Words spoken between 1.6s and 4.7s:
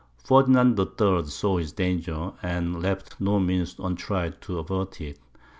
danger, and left no means untried to